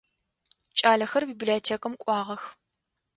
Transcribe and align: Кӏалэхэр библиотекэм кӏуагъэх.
Кӏалэхэр 0.77 1.23
библиотекэм 1.29 1.93
кӏуагъэх. 2.01 2.43